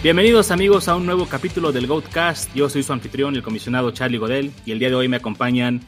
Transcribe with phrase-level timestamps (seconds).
[0.00, 2.54] Bienvenidos amigos a un nuevo capítulo del Goatcast.
[2.54, 5.80] Yo soy su anfitrión, el comisionado Charlie Godel, y el día de hoy me acompañan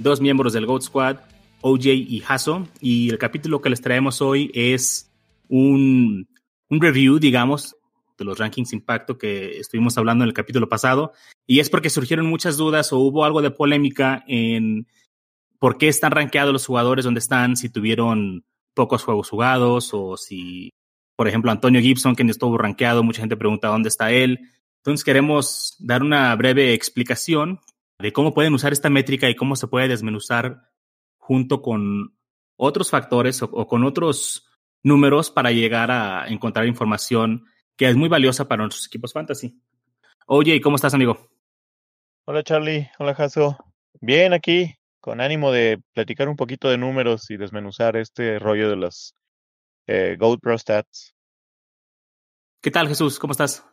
[0.00, 1.18] dos miembros del Goat Squad,
[1.60, 2.66] OJ y Hasso.
[2.80, 5.12] Y el capítulo que les traemos hoy es
[5.48, 6.26] un,
[6.70, 7.76] un review, digamos,
[8.18, 11.12] de los rankings impacto que estuvimos hablando en el capítulo pasado.
[11.46, 14.88] Y es porque surgieron muchas dudas o hubo algo de polémica en
[15.60, 18.44] por qué están rankeados los jugadores donde están, si tuvieron
[18.74, 20.72] pocos juegos jugados o si
[21.22, 24.50] por ejemplo, Antonio Gibson, que estuvo rankeado, mucha gente pregunta dónde está él.
[24.78, 27.60] Entonces queremos dar una breve explicación
[28.00, 30.72] de cómo pueden usar esta métrica y cómo se puede desmenuzar
[31.18, 32.18] junto con
[32.56, 34.48] otros factores o, o con otros
[34.82, 37.44] números para llegar a encontrar información
[37.76, 39.62] que es muy valiosa para nuestros equipos fantasy.
[40.26, 41.30] Oye, ¿cómo estás, amigo?
[42.24, 42.90] Hola, Charlie.
[42.98, 43.58] Hola, Jaso.
[44.00, 48.74] Bien, aquí, con ánimo de platicar un poquito de números y desmenuzar este rollo de
[48.74, 49.14] los
[49.86, 51.11] eh, Gold Pro Stats.
[52.62, 53.18] ¿Qué tal, Jesús?
[53.18, 53.66] ¿Cómo estás?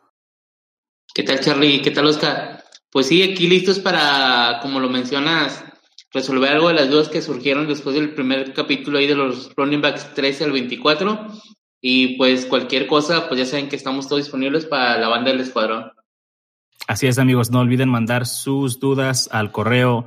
[1.14, 1.80] ¿Qué tal, Charlie?
[1.80, 2.64] ¿Qué tal, Oscar?
[2.90, 5.64] Pues sí, aquí listos para, como lo mencionas,
[6.12, 9.80] resolver algo de las dudas que surgieron después del primer capítulo ahí de los running
[9.80, 11.28] backs 13 al 24.
[11.80, 15.40] Y pues cualquier cosa, pues ya saben que estamos todos disponibles para la banda del
[15.40, 15.92] escuadrón.
[16.88, 17.52] Así es, amigos.
[17.52, 20.04] No olviden mandar sus dudas al correo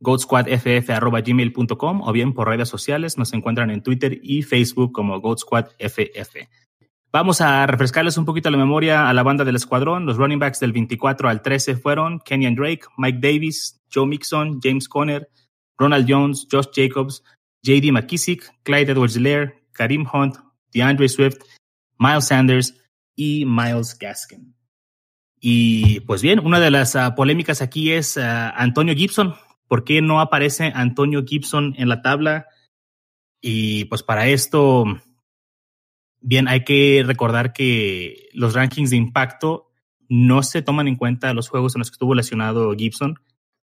[0.00, 3.16] goatsquadff.gmail.com o bien por redes sociales.
[3.16, 6.36] Nos encuentran en Twitter y Facebook como GoatSquadFF.
[7.10, 10.06] Vamos a refrescarles un poquito la memoria a la banda del escuadrón.
[10.06, 14.88] Los running backs del 24 al 13 fueron Kenyan Drake, Mike Davis, Joe Mixon, James
[14.88, 15.28] Conner,
[15.78, 17.22] Ronald Jones, Josh Jacobs,
[17.62, 20.36] JD McKissick, Clyde Edwards-Helaire, Karim Hunt,
[20.72, 21.38] DeAndre Swift,
[21.98, 22.74] Miles Sanders
[23.16, 24.54] y Miles Gaskin.
[25.40, 29.34] Y pues bien, una de las uh, polémicas aquí es uh, Antonio Gibson,
[29.68, 32.46] ¿Por qué no aparece Antonio Gibson en la tabla?
[33.40, 34.84] Y pues para esto,
[36.20, 39.68] bien, hay que recordar que los rankings de impacto
[40.08, 43.18] no se toman en cuenta los juegos en los que estuvo lesionado Gibson.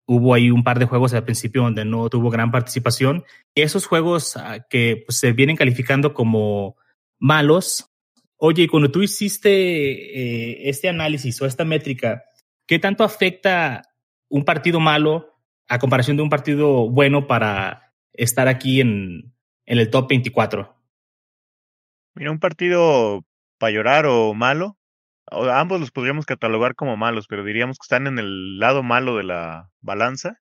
[0.06, 3.24] Hubo ahí un par de juegos al principio donde no tuvo gran participación.
[3.54, 6.76] Esos juegos ah, que pues, se vienen calificando como
[7.18, 7.90] malos.
[8.36, 12.24] Oye, cuando tú hiciste eh, este análisis o esta métrica,
[12.66, 13.82] ¿qué tanto afecta
[14.28, 15.34] un partido malo
[15.66, 19.34] a comparación de un partido bueno para estar aquí en,
[19.66, 20.77] en el top 24?
[22.18, 23.24] Mira, un partido
[23.58, 24.76] para llorar o malo,
[25.30, 29.22] ambos los podríamos catalogar como malos, pero diríamos que están en el lado malo de
[29.22, 30.40] la balanza.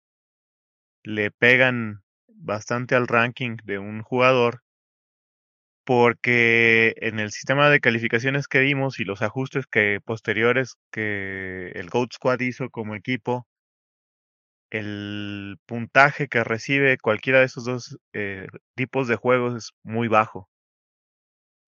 [1.04, 4.64] Le pegan bastante al ranking de un jugador
[5.86, 11.90] porque en el sistema de calificaciones que dimos y los ajustes que posteriores que el
[11.90, 13.48] Goat Squad hizo como equipo,
[14.70, 20.50] el puntaje que recibe cualquiera de esos dos eh, tipos de juegos es muy bajo,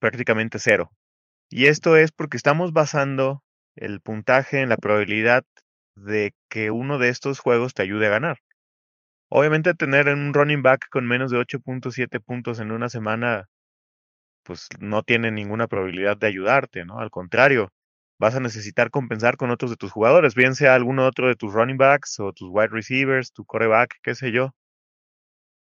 [0.03, 0.91] prácticamente cero.
[1.50, 3.41] Y esto es porque estamos basando
[3.78, 5.46] el puntaje en la probabilidad
[5.96, 8.40] de que uno de estos juegos te ayude a ganar.
[9.30, 13.46] Obviamente tener un running back con menos de 8.7 puntos en una semana,
[14.44, 17.00] pues no tiene ninguna probabilidad de ayudarte, ¿no?
[17.00, 17.70] Al contrario,
[18.20, 21.53] vas a necesitar compensar con otros de tus jugadores, bien sea alguno otro de tus
[21.53, 24.52] running backs o tus wide receivers, tu coreback, qué sé yo.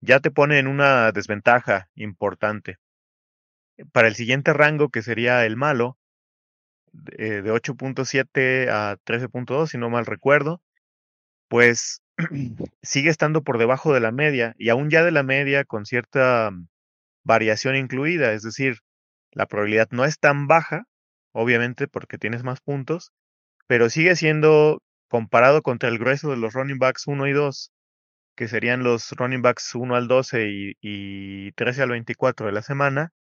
[0.01, 2.77] Ya te pone en una desventaja importante.
[3.91, 5.97] Para el siguiente rango, que sería el malo,
[6.93, 10.61] de 8.7 a 13.2, si no mal recuerdo,
[11.47, 12.01] pues
[12.81, 16.51] sigue estando por debajo de la media y aún ya de la media con cierta
[17.23, 18.79] variación incluida, es decir,
[19.31, 20.85] la probabilidad no es tan baja,
[21.33, 23.11] obviamente porque tienes más puntos,
[23.67, 27.71] pero sigue siendo comparado contra el grueso de los running backs 1 y 2,
[28.35, 32.61] que serían los running backs 1 al 12 y, y 13 al 24 de la
[32.61, 33.11] semana,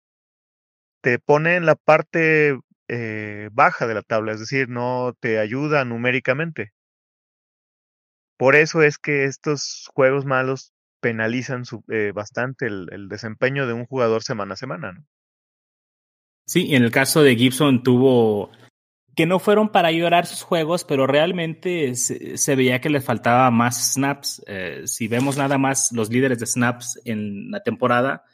[1.01, 5.85] te pone en la parte eh, baja de la tabla, es decir, no te ayuda
[5.85, 6.73] numéricamente.
[8.37, 13.87] Por eso es que estos juegos malos penalizan su, eh, bastante el, desempeño de un
[13.87, 15.05] jugador semana a semana.
[16.47, 18.51] Sí, en el caso de Gibson tuvo
[19.15, 23.93] que no fueron para llorar sus juegos, pero realmente se, veía que le faltaba más
[23.93, 24.43] snaps.
[24.47, 28.25] Eh, si vemos nada más los líderes de snaps en la temporada,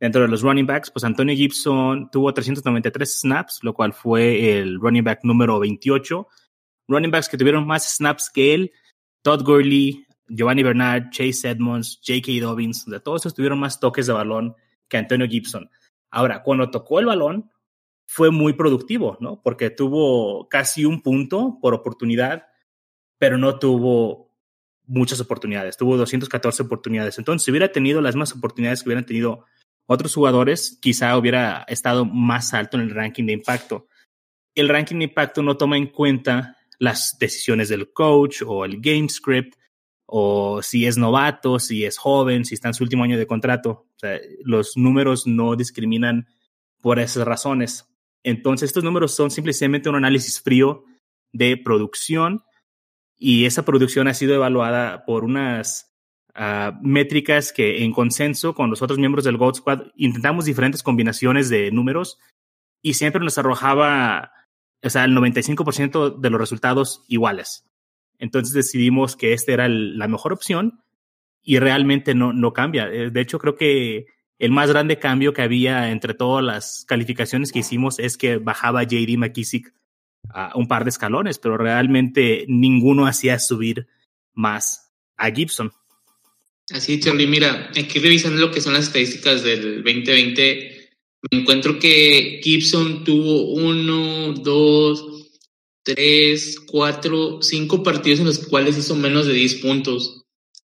[0.00, 4.80] dentro de los running backs, pues Antonio Gibson tuvo 393 snaps, lo cual fue el
[4.80, 6.26] running back número 28.
[6.88, 8.72] Running backs que tuvieron más snaps que él,
[9.22, 12.40] Todd Gurley, Giovanni Bernard, Chase Edmonds, J.K.
[12.40, 14.54] Dobbins, de todos esos tuvieron más toques de balón
[14.88, 15.70] que Antonio Gibson.
[16.10, 17.50] Ahora, cuando tocó el balón,
[18.06, 19.42] fue muy productivo, ¿no?
[19.42, 22.46] Porque tuvo casi un punto por oportunidad,
[23.18, 24.34] pero no tuvo
[24.86, 27.18] muchas oportunidades, tuvo 214 oportunidades.
[27.18, 29.44] Entonces, si hubiera tenido las mismas oportunidades que hubieran tenido
[29.90, 33.88] otros jugadores, quizá hubiera estado más alto en el ranking de impacto.
[34.54, 39.08] el ranking de impacto no toma en cuenta las decisiones del coach o el game
[39.08, 39.56] script
[40.04, 43.86] o si es novato, si es joven, si está en su último año de contrato.
[44.42, 46.26] Los números no discriminan
[46.80, 47.86] por esas razones.
[48.22, 50.84] Entonces, estos números son simplemente un análisis frío
[51.32, 52.42] de producción
[53.16, 55.87] y esa producción ha sido evaluada por unas
[56.38, 61.48] uh, métricas que en consenso con los otros miembros del Gold Squad intentamos diferentes combinaciones
[61.48, 62.18] de números
[62.82, 64.32] y siempre nos arrojaba,
[64.82, 67.64] o sea, el 95% de los resultados iguales.
[68.18, 70.82] Entonces decidimos que esta era el, la mejor opción
[71.42, 72.88] y realmente no, no cambia.
[72.88, 74.06] Eh, de hecho, creo que
[74.38, 78.84] el más grande cambio que había entre todas las calificaciones que hicimos es que bajaba
[78.84, 79.72] JD McKissick
[80.30, 83.88] a un par de escalones, pero realmente ninguno hacía subir
[84.32, 85.72] más a Gibson.
[86.70, 90.90] Así, Charlie, mira, aquí revisando lo que son las estadísticas del 2020,
[91.30, 95.30] me encuentro que Gibson tuvo uno, dos,
[95.82, 100.24] tres, cuatro, cinco partidos en los cuales hizo menos de 10 puntos.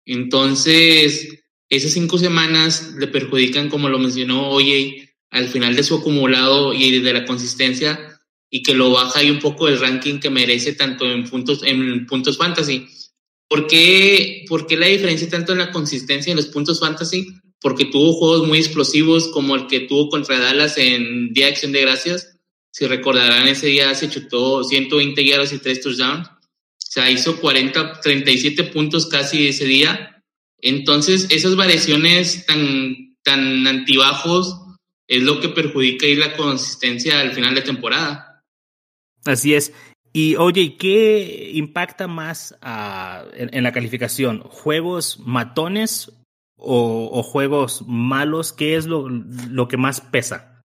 [0.06, 1.28] Entonces,
[1.70, 7.00] esas cinco semanas le perjudican, como lo mencionó Oye, al final de su acumulado y
[7.00, 8.20] de la consistencia,
[8.50, 12.08] y que lo baja ahí un poco el ranking que merece tanto en puntos, en
[12.08, 12.88] puntos fantasy.
[13.50, 17.28] ¿Por qué, ¿Por qué la diferencia tanto en la consistencia en los puntos fantasy?
[17.60, 21.72] Porque tuvo juegos muy explosivos como el que tuvo contra Dallas en Día de Acción
[21.72, 22.38] de Gracias.
[22.72, 26.28] Si recordarán, ese día se chutó 120 yardas y 3 touchdowns.
[26.28, 30.24] O sea, hizo 40, 37 puntos casi ese día.
[30.62, 34.56] Entonces, esas variaciones tan, tan antibajos
[35.08, 38.44] es lo que perjudica ahí la consistencia al final de temporada.
[39.26, 39.74] Así es.
[40.12, 42.58] Y oye, ¿qué impacta más
[43.34, 44.42] en, la calificación?
[44.42, 46.12] ¿Juegos matones
[46.56, 48.52] o, o, juegos malos?
[48.52, 50.64] ¿Qué es lo, lo que más pesa?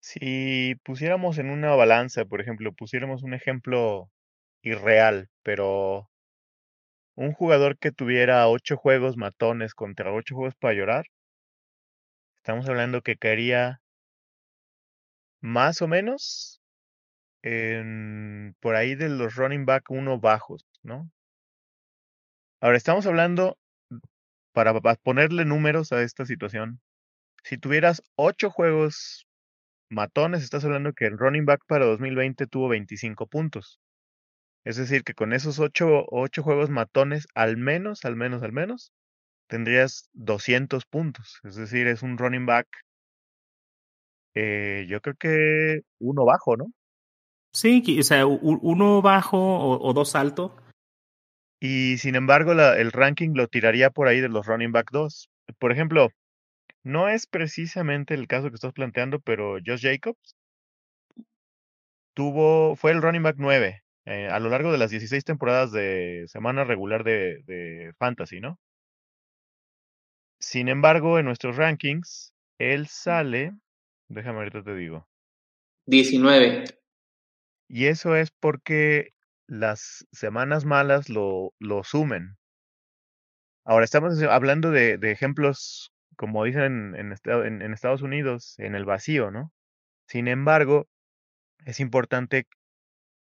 [0.00, 4.10] Si pusiéramos en una balanza, por ejemplo, pusiéramos un ejemplo
[4.62, 6.10] irreal, pero
[7.14, 11.06] un jugador que tuviera ocho juegos matones contra ocho juegos para llorar,
[12.36, 13.80] estamos hablando que caería
[15.40, 16.60] más o menos
[18.60, 21.10] por ahí de los running back uno bajos, ¿no?
[22.60, 23.58] Ahora estamos hablando,
[24.52, 26.80] para ponerle números a esta situación,
[27.44, 29.26] si tuvieras ocho juegos
[29.90, 33.80] matones, estás hablando que el running back para 2020 tuvo 25 puntos.
[34.64, 38.92] Es decir, que con esos ocho, ocho juegos matones, al menos, al menos, al menos,
[39.48, 41.40] tendrías 200 puntos.
[41.44, 42.68] Es decir, es un running back,
[44.34, 46.66] eh, yo creo que uno bajo, ¿no?
[47.54, 50.56] Sí, o sea, uno bajo o, o dos alto.
[51.60, 55.30] Y sin embargo, la, el ranking lo tiraría por ahí de los running back 2.
[55.58, 56.10] Por ejemplo,
[56.82, 60.36] no es precisamente el caso que estás planteando, pero Josh Jacobs
[62.14, 66.24] tuvo, fue el running back 9 eh, a lo largo de las 16 temporadas de
[66.26, 68.58] semana regular de, de Fantasy, ¿no?
[70.40, 73.52] Sin embargo, en nuestros rankings, él sale,
[74.08, 75.08] déjame ahorita te digo.
[75.86, 76.64] 19.
[77.68, 79.10] Y eso es porque
[79.46, 82.36] las semanas malas lo, lo sumen.
[83.64, 87.12] Ahora estamos hablando de, de ejemplos, como dicen en,
[87.62, 89.52] en, Estados Unidos, en el vacío, ¿no?
[90.06, 90.86] Sin embargo,
[91.64, 92.46] es importante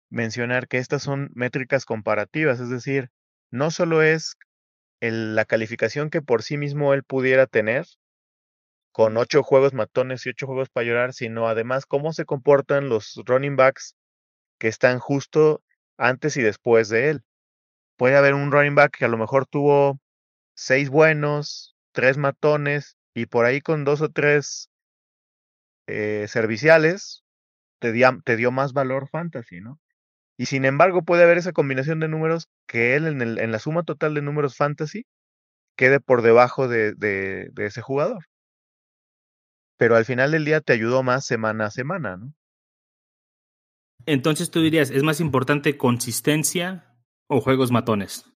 [0.09, 3.09] mencionar que estas son métricas comparativas, es decir,
[3.51, 4.37] no solo es
[5.01, 7.85] la calificación que por sí mismo él pudiera tener,
[8.91, 13.21] con ocho juegos matones y ocho juegos para llorar, sino además cómo se comportan los
[13.25, 13.95] running backs
[14.59, 15.63] que están justo
[15.97, 17.23] antes y después de él.
[17.97, 19.99] Puede haber un running back que a lo mejor tuvo
[20.55, 24.69] seis buenos, tres matones y por ahí con dos o tres
[25.87, 27.23] eh, serviciales
[27.79, 29.79] te, di te dio más valor fantasy, ¿no?
[30.37, 34.13] Y sin embargo puede haber esa combinación de números que él en la suma total
[34.13, 35.05] de números fantasy
[35.77, 38.25] quede por debajo de, de, de ese jugador.
[39.77, 42.33] Pero al final del día te ayudó más semana a semana, ¿no?
[44.07, 46.95] Entonces tú dirías, ¿es más importante consistencia
[47.27, 48.31] o juegos matones?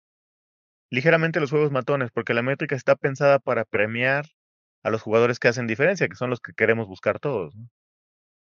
[0.90, 4.26] Ligeramente los juegos matones, porque la métrica está pensada para premiar
[4.82, 7.54] a los jugadores que hacen diferencia, que son los que queremos buscar todos.
[7.54, 7.68] ¿no?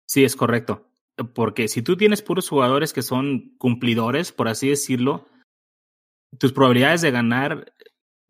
[0.09, 0.91] Sí, es correcto.
[1.35, 5.29] Porque si tú tienes puros jugadores que son cumplidores, por así decirlo,
[6.39, 7.75] tus probabilidades de ganar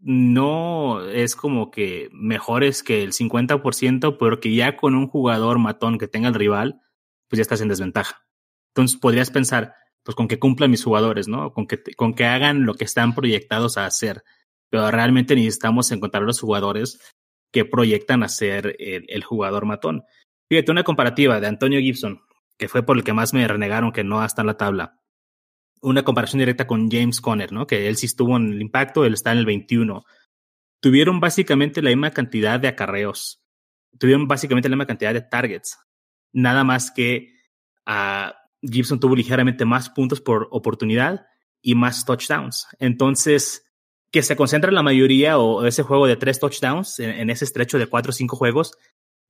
[0.00, 6.08] no es como que mejores que el 50%, porque ya con un jugador matón que
[6.08, 6.80] tenga el rival,
[7.28, 8.26] pues ya estás en desventaja.
[8.74, 11.52] Entonces podrías pensar, pues con que cumplan mis jugadores, ¿no?
[11.52, 14.22] Con que, con que hagan lo que están proyectados a hacer.
[14.70, 17.00] Pero realmente necesitamos encontrar los jugadores
[17.52, 20.04] que proyectan a ser el, jugador matón.
[20.48, 22.22] Fíjate, una comparativa de Antonio Gibson,
[22.58, 25.00] que fue por el que más me renegaron que no está en la tabla.
[25.82, 27.66] Una comparación directa con James Conner, ¿no?
[27.66, 30.04] Que él sí estuvo en el impacto, él está en el 21.
[30.80, 33.42] Tuvieron básicamente la misma cantidad de acarreos.
[33.98, 35.78] Tuvieron básicamente la misma cantidad de targets.
[36.32, 37.34] Nada más que
[37.88, 38.30] uh,
[38.62, 41.26] Gibson tuvo ligeramente más puntos por oportunidad
[41.62, 42.66] y más touchdowns.
[42.78, 43.64] Entonces,
[44.10, 47.86] que se concentra la mayoría o ese juego de tres touchdowns en, ese estrecho de
[47.86, 48.72] cuatro o cinco juegos,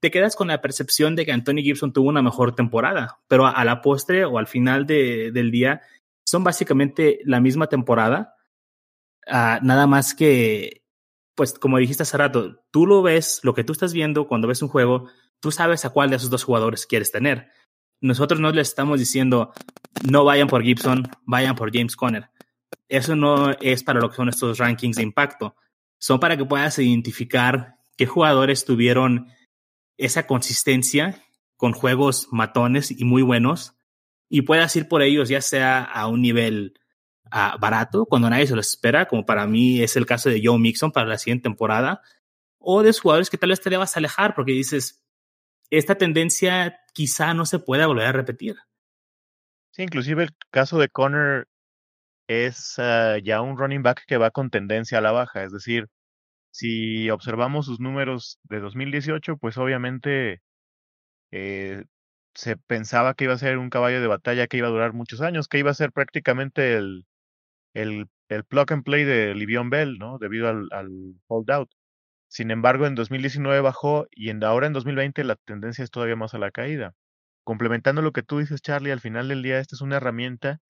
[0.00, 3.64] te quedas con la percepción de que Anthony Gibson tuvo una mejor temporada, pero a,
[3.64, 5.82] la postre o al final de, del día
[6.24, 8.34] son básicamente la misma temporada,
[9.26, 10.84] uh, nada más que,
[11.34, 14.62] pues como dijiste hace rato, tú lo ves, lo que tú estás viendo cuando ves
[14.62, 15.10] un juego,
[15.40, 17.50] tú sabes a cuál de esos dos jugadores quieres tener.
[18.00, 19.52] Nosotros no le estamos diciendo,
[20.08, 22.30] no vayan por Gibson, vayan por James Conner.
[22.88, 25.54] Eso no es para lo que son estos rankings de impacto.
[25.98, 29.28] Son para que puedas identificar qué jugadores tuvieron
[29.98, 31.22] esa consistencia
[31.56, 33.74] con juegos matones y muy buenos
[34.30, 36.74] y puedas ir por ellos ya sea a un nivel
[37.26, 40.58] uh, barato cuando nadie se lo espera, como para mí es el caso de Joe
[40.58, 42.00] Mixon para la siguiente temporada,
[42.58, 45.02] o de jugadores que tal vez te debas alejar porque dices,
[45.68, 48.56] esta tendencia quizá no se pueda volver a repetir.
[49.70, 51.48] Sí, inclusive el caso de Connor
[52.26, 55.88] es uh, ya un running back que va con tendencia a la baja, es decir,
[56.50, 60.40] si observamos sus números de 2018, pues obviamente
[61.32, 61.84] eh,
[62.34, 65.20] se pensaba que iba a ser un caballo de batalla que iba a durar muchos
[65.20, 67.06] años, que iba a ser prácticamente el,
[67.74, 70.18] el, el plug and play de Livion Bell, ¿no?
[70.18, 70.90] Debido al, al
[71.28, 71.70] holdout.
[72.30, 76.32] Sin embargo, en 2019 bajó y en, ahora en 2020 la tendencia es todavía más
[76.32, 76.94] a la caída.
[77.44, 80.60] Complementando lo que tú dices, Charlie, al final del día esta es una herramienta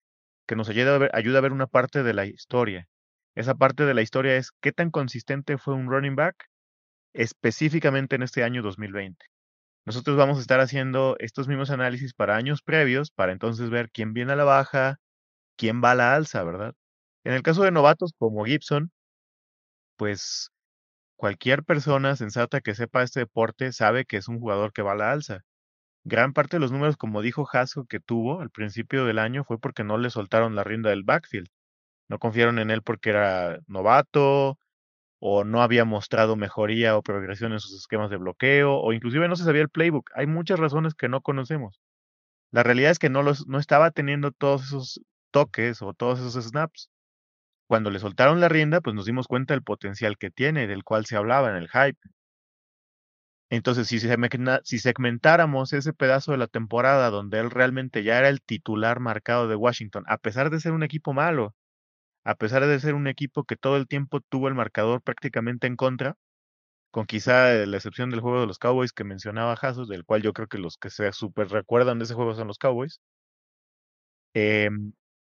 [0.48, 2.88] que nos ayuda a ver, ayuda a ver una parte de la historia.
[3.34, 6.46] Esa parte de la historia es qué tan consistente fue un running back
[7.12, 9.26] específicamente en este año 2020.
[9.86, 14.14] Nosotros vamos a estar haciendo estos mismos análisis para años previos, para entonces ver quién
[14.14, 14.98] viene a la baja,
[15.56, 16.74] quién va a la alza, ¿verdad?
[17.24, 18.90] En el caso de novatos como Gibson,
[19.96, 20.50] pues
[21.20, 24.94] cualquier persona sensata que sepa este deporte sabe que es un jugador que va a
[24.94, 25.42] la alza.
[26.02, 29.58] Gran parte de los números, como dijo Hasso, que tuvo al principio del año fue
[29.60, 31.48] porque no le soltaron la rienda del backfield.
[32.08, 34.58] No confiaron en él porque era novato,
[35.18, 39.36] o no había mostrado mejoría o progresión en sus esquemas de bloqueo, o inclusive no
[39.36, 40.10] se sabía el playbook.
[40.14, 41.82] Hay muchas razones que no conocemos.
[42.50, 46.46] La realidad es que no, los, no estaba teniendo todos esos toques o todos esos
[46.46, 46.88] snaps.
[47.70, 51.06] Cuando le soltaron la rienda, pues nos dimos cuenta del potencial que tiene, del cual
[51.06, 52.00] se hablaba en el hype.
[53.48, 54.00] Entonces, si,
[54.80, 59.54] segmentáramos ese pedazo de la temporada donde él realmente ya era el titular marcado de
[59.54, 61.54] Washington, a pesar de ser un equipo malo,
[62.24, 65.76] a pesar de ser un equipo que todo el tiempo tuvo el marcador prácticamente en
[65.76, 66.16] contra,
[66.90, 70.32] con quizá la excepción del juego de los Cowboys que mencionaba Jasos, del cual yo
[70.32, 73.00] creo que los que se super recuerdan de ese juego son los Cowboys,
[74.34, 74.70] eh,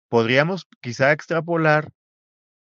[0.08, 1.92] podríamos quizá extrapolar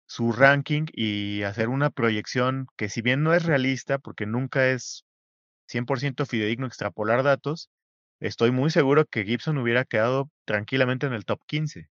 [0.09, 5.05] su ranking y hacer una proyección que si bien no es realista, porque nunca es
[5.71, 7.69] 100% fidedigno extrapolar datos,
[8.19, 11.89] estoy muy seguro que Gibson hubiera quedado tranquilamente en el top 15.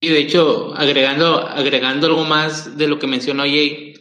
[0.00, 3.92] Y de hecho, agregando, agregando algo más de lo que mencionó Jay,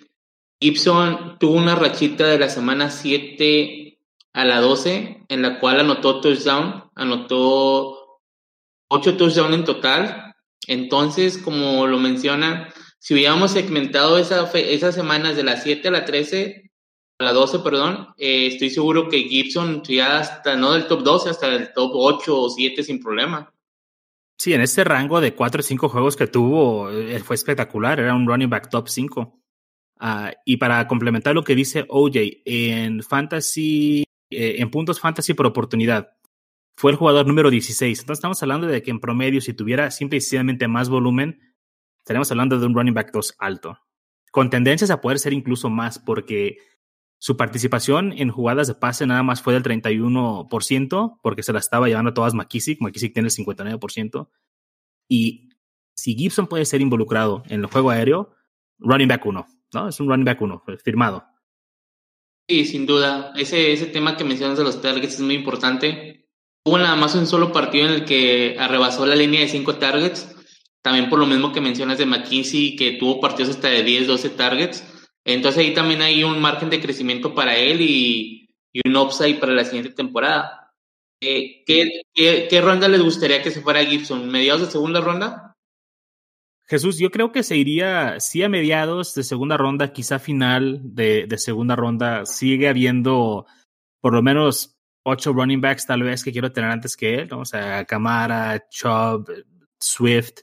[0.62, 4.00] Gibson tuvo una rachita de la semana 7
[4.32, 8.22] a la 12, en la cual anotó touchdown, anotó
[8.88, 10.29] 8 touchdowns en total.
[10.70, 16.06] Entonces, como lo menciona, si hubiéramos segmentado esa esas semanas de la 7 a la
[16.06, 16.72] 13,
[17.18, 21.30] a la 12, perdón, eh, estoy seguro que Gibson ya hasta, no del top 12,
[21.32, 23.52] hasta el top 8 o 7 sin problema.
[24.38, 28.14] Sí, en ese rango de cuatro o cinco juegos que tuvo, eh, fue espectacular, era
[28.14, 29.42] un running back top 5.
[30.02, 35.48] Uh, y para complementar lo que dice OJ, en fantasy, eh, en puntos fantasy por
[35.48, 36.14] oportunidad,
[36.80, 38.00] fue el jugador número 16.
[38.00, 41.42] Entonces estamos hablando de que en promedio, si tuviera simple y sencillamente más volumen,
[41.98, 43.78] estaríamos hablando de un running back 2 alto.
[44.32, 46.60] Con tendencias a poder ser incluso más, porque
[47.18, 51.90] su participación en jugadas de pase nada más fue del 31%, porque se la estaba
[51.90, 52.80] llevando todas McKissick.
[52.80, 54.30] McKissick tiene el 59%.
[55.10, 55.50] Y
[55.98, 58.34] si Gibson puede ser involucrado en el juego aéreo,
[58.78, 59.90] running back 1, ¿no?
[59.90, 61.26] Es un running back 1, firmado.
[62.48, 63.34] Sí, sin duda.
[63.36, 66.19] Ese, ese tema que mencionas de los targets es muy importante.
[66.70, 70.36] Hubo nada más un solo partido en el que arrebasó la línea de 5 targets.
[70.82, 74.30] También por lo mismo que mencionas de McKinsey, que tuvo partidos hasta de 10, 12
[74.30, 74.84] targets
[75.26, 78.50] entonces ahí también hay un margen de crecimiento para él y,
[78.86, 80.72] un upside para la siguiente temporada.
[81.22, 84.30] Eh, ¿qué, ronda les gustaría que se fuera Gibson?
[84.30, 85.56] ¿Mediados de segunda ronda?
[86.68, 91.38] Jesús, yo creo que se iría, sí a mediados de segunda ronda, quizá final de
[91.38, 92.26] segunda ronda.
[92.26, 93.46] Sigue habiendo
[94.02, 97.40] por lo menos ocho running backs tal vez que quiero tener antes que él, ¿no?
[97.40, 99.30] O sea, Camara, Chubb,
[99.80, 100.42] Swift,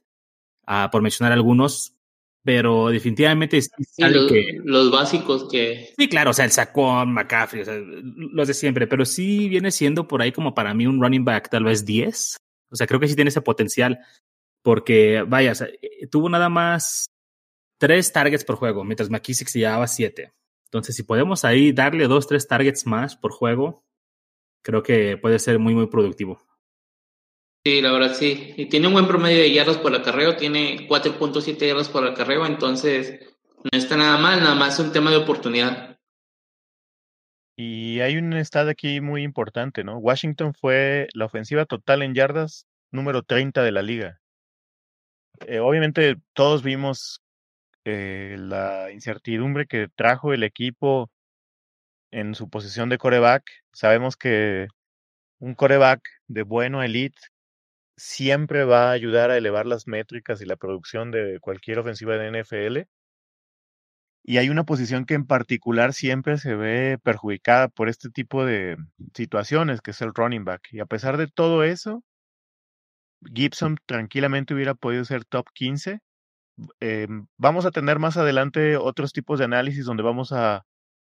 [0.67, 1.95] uh, por mencionar algunos,
[2.43, 5.93] pero definitivamente sí, los, que, los, básicos que...
[5.97, 9.71] Sí, claro, o sea, el Sacón, McCaffrey, o sea, los de siempre, pero sí viene
[9.71, 12.37] siendo por ahí como para mí un running back tal vez 10.
[12.71, 13.99] O sea, creo que sí tiene ese potencial,
[14.63, 17.07] porque vaya, o sea, eh, tuvo nada más
[17.79, 20.33] tres targets por juego, mientras McKissick se llevaba siete.
[20.67, 23.85] Entonces, si podemos ahí darle dos, tres targets más por juego,
[24.67, 26.41] creo que puede ser muy, muy productivo.
[27.65, 28.53] Sí, la verdad sí.
[28.57, 33.21] Y tiene un buen promedio de yardas por acarreo, tiene 4.7 yardas por acarreo, entonces
[33.63, 36.01] no está nada mal, nada más es un tema de oportunidad.
[37.57, 39.99] Y hay un estado aquí muy importante, ¿no?
[39.99, 44.21] Washington fue la ofensiva total en yardas número 30 de la liga.
[45.47, 47.23] Eh, obviamente todos vimos
[47.85, 51.09] eh, la incertidumbre que trajo el equipo
[52.11, 53.45] en su posición de coreback.
[53.73, 54.69] Sabemos que
[55.39, 57.19] un coreback de bueno elite
[57.97, 62.43] siempre va a ayudar a elevar las métricas y la producción de cualquier ofensiva de
[62.43, 62.89] NFL.
[64.25, 68.77] Y hay una posición que en particular siempre se ve perjudicada por este tipo de
[69.15, 70.63] situaciones, que es el running back.
[70.73, 72.03] Y a pesar de todo eso,
[73.35, 76.01] Gibson tranquilamente hubiera podido ser top 15.
[76.81, 80.65] Em, vamos a tener más adelante otros tipos de análisis donde vamos a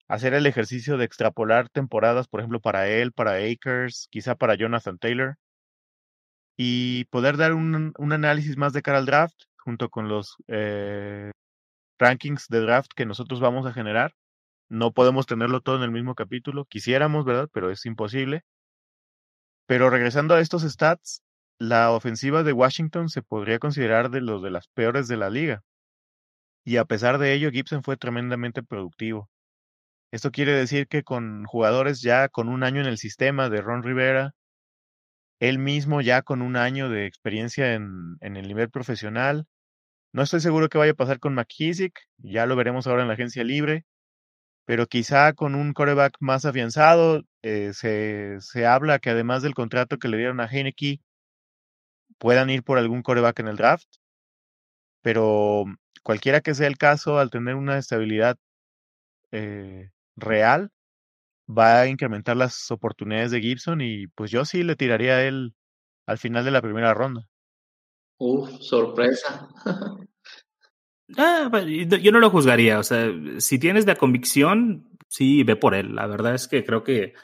[0.08, 4.98] hacer el ejercicio de extrapolar temporadas, por ejemplo, para él, para Akers, quizá para Jonathan
[4.98, 5.36] Taylor
[6.58, 11.30] y poder dar un, análisis más de cara al draft junto con los eh,
[11.98, 14.14] rankings de draft que nosotros vamos a generar.
[14.68, 16.64] No podemos tenerlo todo en el mismo capítulo.
[16.66, 17.48] Quisiéramos, ¿verdad?
[17.52, 18.42] Pero es imposible.
[19.66, 21.22] Pero regresando a estos stats,
[21.60, 25.62] la ofensiva de Washington se podría considerar de los de las peores de la liga.
[26.64, 29.30] Y a pesar de ello, Gibson fue tremendamente productivo.
[30.10, 33.82] Esto quiere decir que con jugadores ya con un año en el sistema de Ron
[33.82, 34.34] Rivera,
[35.40, 39.46] él mismo ya con un año de experiencia en, en el nivel profesional.
[40.12, 43.14] No estoy seguro que vaya a pasar con McKissick, ya lo veremos ahora en la
[43.14, 43.84] agencia libre,
[44.64, 49.98] pero quizá con un coreback más afianzado, eh, se, se habla que además del contrato
[49.98, 51.00] que le dieron a Heineke,
[52.18, 53.88] puedan ir por algún coreback en el draft.
[55.02, 55.64] Pero
[56.02, 58.36] cualquiera que sea el caso, al tener una estabilidad
[59.30, 60.70] eh, real,
[61.48, 65.54] va a incrementar las oportunidades de Gibson y pues yo sí le tiraría a él
[66.06, 67.26] al final de la primera ronda.
[68.18, 69.48] Uf, sorpresa.
[71.16, 71.66] ah, pues,
[72.02, 75.94] yo no lo juzgaría, o sea, si tienes la convicción, sí, ve por él.
[75.94, 77.14] La verdad es que creo que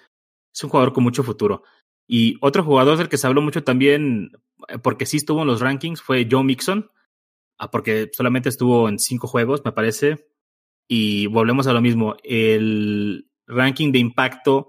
[0.54, 1.64] es un jugador con mucho futuro.
[2.06, 4.30] Y otro jugador del que se habló mucho también,
[4.68, 6.90] eh, porque sí estuvo en los rankings, fue Joe Mixon,
[7.58, 10.28] ah, porque solamente estuvo en cinco juegos, me parece.
[10.88, 14.68] Y volvemos a lo mismo, el, ranking de impacto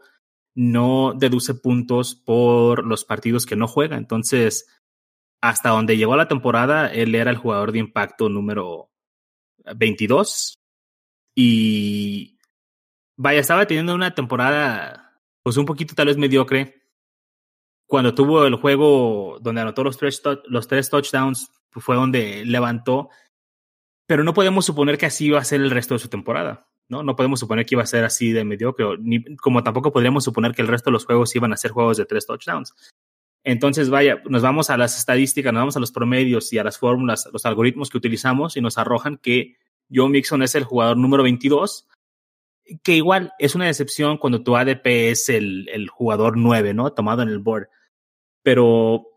[0.53, 3.97] no deduce puntos por los partidos que no juega.
[3.97, 4.67] Entonces,
[5.41, 8.89] hasta donde llegó la temporada, él era el jugador de impacto número
[9.75, 10.59] 22.
[11.35, 12.37] Y
[13.17, 16.81] vaya, estaba teniendo una temporada, pues un poquito tal vez mediocre.
[17.87, 23.09] Cuando tuvo el juego donde anotó los tres, los tres touchdowns, fue donde levantó.
[24.07, 26.67] Pero no podemos suponer que así iba a ser el resto de su temporada.
[26.87, 27.03] ¿no?
[27.03, 30.53] No podemos suponer que iba a ser así de mediocre, ni, como tampoco podríamos suponer
[30.53, 32.75] que el resto de los juegos iban a ser juegos de tres touchdowns.
[33.43, 36.79] Entonces, vaya, nos vamos a las estadísticas, nos vamos a los promedios y a las
[36.79, 39.57] fórmulas, los algoritmos que utilizamos y nos arrojan que
[39.93, 41.87] Joe Mixon es el jugador número 22,
[42.81, 46.91] que igual es una decepción cuando tu ADP es el, el jugador 9, ¿no?
[46.91, 47.67] Tomado en el board.
[48.41, 49.14] Pero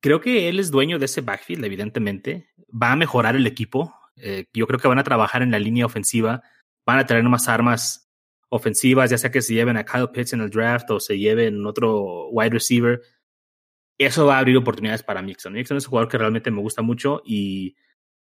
[0.00, 2.50] creo que él es dueño de ese backfield, evidentemente.
[2.70, 3.94] Va a mejorar el equipo.
[4.16, 6.42] Eh, yo creo que van a trabajar en la línea ofensiva
[6.90, 8.10] van a tener más armas
[8.48, 11.64] ofensivas, ya sea que se lleven a Kyle Pitts en el draft o se lleven
[11.66, 13.00] otro wide receiver.
[13.98, 15.52] Eso va a abrir oportunidades para Mixon.
[15.52, 17.76] Mixon es un jugador que realmente me gusta mucho y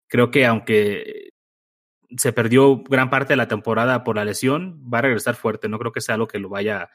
[0.07, 1.29] creo que aunque
[2.17, 5.69] se perdió gran parte de la temporada por la lesión, va a regresar fuerte.
[5.69, 6.89] No creo que sea algo que lo vaya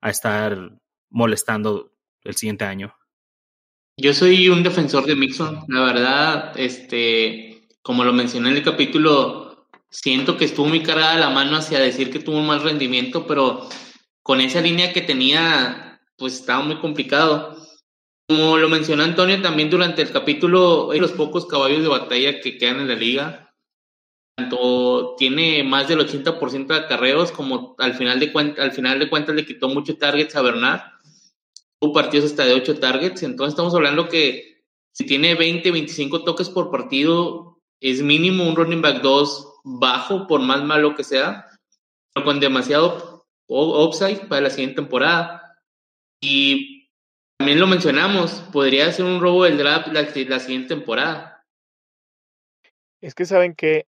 [0.00, 0.78] a estar
[1.10, 2.94] molestando el siguiente año.
[3.98, 9.68] Yo soy un defensor de Mixon, la verdad, este, como lo mencioné en el capítulo,
[9.90, 13.68] siento que estuvo muy cargada la mano hacia decir que tuvo un mal rendimiento, pero
[14.22, 17.56] con esa línea que tenía, pues estaba muy complicado.
[18.26, 22.56] Como lo mencionó Antonio también durante el capítulo, hay los pocos caballos de batalla que
[22.56, 23.54] quedan en la liga.
[24.36, 29.34] Tanto tiene más del 80% de acarreos, como al final de, al final de cuentas
[29.34, 30.91] le quitó muchos targets a Bernard.
[31.90, 33.22] Partidos hasta de 8 targets.
[33.22, 38.82] Entonces estamos hablando que si tiene 20, 25 toques por partido, es mínimo un running
[38.82, 41.46] back 2 bajo, por más malo que sea,
[42.14, 45.60] pero con demasiado upside para la siguiente temporada.
[46.20, 46.88] Y
[47.38, 51.44] también lo mencionamos, podría ser un robo del draft la, la siguiente temporada.
[53.00, 53.86] Es que saben que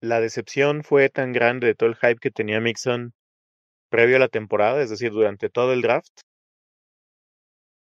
[0.00, 3.14] la decepción fue tan grande de todo el hype que tenía Mixon
[3.88, 6.20] previo a la temporada, es decir, durante todo el draft,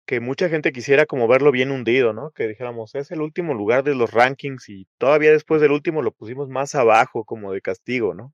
[0.06, 2.30] que mucha gente quisiera como verlo bien hundido, ¿no?
[2.30, 6.12] Que dijéramos, es el último lugar de los rankings y todavía después del último lo
[6.12, 8.32] pusimos más abajo como de castigo, ¿no?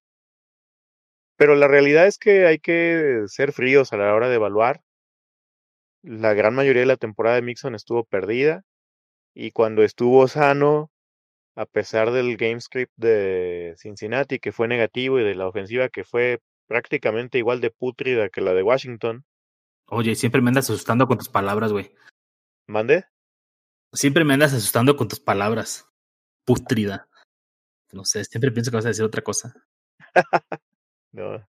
[1.36, 4.82] Pero la realidad es que hay que ser fríos a la hora de evaluar.
[6.02, 8.64] La gran mayoría de la temporada de Mixon estuvo perdida
[9.34, 10.90] y cuando estuvo sano,
[11.56, 16.04] a pesar del game script de Cincinnati que fue negativo y de la ofensiva que
[16.04, 19.24] fue prácticamente igual de pútrida que la de Washington,
[19.94, 21.94] Oye, siempre me andas asustando con tus palabras, güey.
[22.66, 23.04] ¿Mande?
[23.92, 25.86] Siempre me andas asustando con tus palabras.
[26.46, 27.10] Putrida.
[27.92, 29.52] No sé, siempre pienso que vas a decir otra cosa.
[31.12, 31.46] no.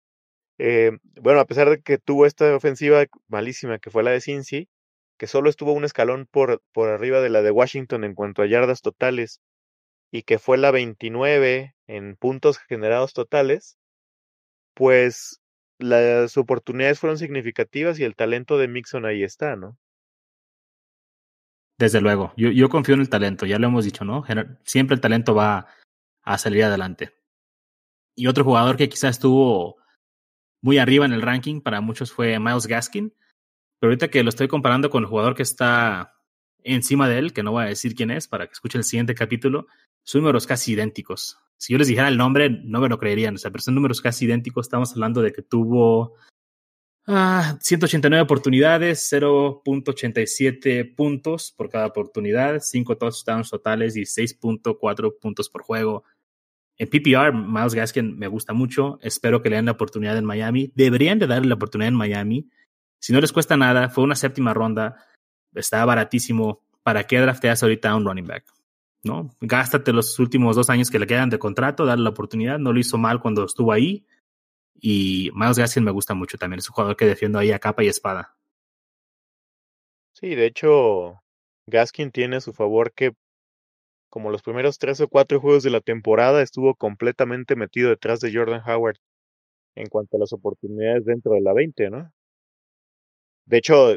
[0.58, 4.70] Eh, bueno, a pesar de que tuvo esta ofensiva malísima que fue la de Cincy,
[5.18, 8.48] que solo estuvo un escalón por, por arriba de la de Washington en cuanto a
[8.48, 9.42] yardas totales,
[10.12, 13.78] y que fue la 29 en puntos generados totales,
[14.76, 15.42] pues
[15.80, 19.78] las oportunidades fueron significativas y el talento de Mixon ahí está, ¿no?
[21.80, 24.26] Desde luego, yo, confío en el talento, ya lo hemos dicho, ¿no?
[24.66, 25.68] Siempre el talento va
[26.24, 27.16] a salir adelante.
[28.16, 29.78] Y otro jugador que quizás estuvo
[30.62, 33.14] muy arriba en el ranking para muchos fue Miles Gaskin,
[33.80, 36.16] pero ahorita que lo estoy comparando con el jugador que está
[36.64, 39.16] encima de él, que no voy a decir quién es para que escuche el siguiente
[39.16, 39.68] capítulo,
[40.04, 41.40] son números casi idénticos.
[41.60, 43.36] Si yo les dijera el nombre, no me lo creerían.
[43.36, 44.68] O sea, pero son números casi idénticos.
[44.68, 46.16] Estamos hablando de que tuvo
[47.06, 55.64] ah, 189 oportunidades, 0.87 puntos por cada oportunidad, 5 touchdowns totales y 6.4 puntos por
[55.64, 56.06] juego.
[56.78, 58.98] En PPR, Miles Gaskin me gusta mucho.
[59.02, 60.72] Espero que le den la oportunidad en Miami.
[60.76, 62.50] Deberían de darle la oportunidad en Miami.
[63.00, 64.96] Si no les cuesta nada, fue una séptima ronda.
[65.54, 66.62] Está baratísimo.
[66.84, 68.46] ¿Para qué drafteas ahorita a un running back?
[69.04, 69.30] ¿No?
[69.42, 72.60] Gástate los últimos dos años que le quedan de contrato, darle la oportunidad.
[72.60, 74.06] No lo hizo mal cuando estuvo ahí.
[74.82, 76.60] Y Miles Gaskin me gusta mucho también.
[76.60, 78.36] Es un jugador que defiendo ahí a capa y espada.
[80.14, 81.22] Sí, de hecho,
[81.68, 83.14] Gaskin tiene a su favor que,
[84.10, 88.34] como los primeros tres o cuatro juegos de la temporada, estuvo completamente metido detrás de
[88.34, 88.98] Jordan Howard
[89.76, 92.12] en cuanto a las oportunidades dentro de la 20, ¿no?
[93.46, 93.96] De hecho,